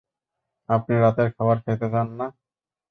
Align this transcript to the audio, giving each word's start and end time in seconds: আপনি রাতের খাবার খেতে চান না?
আপনি 0.69 0.93
রাতের 0.97 1.29
খাবার 1.35 1.57
খেতে 1.65 1.87
চান 1.93 2.07
না? 2.19 2.27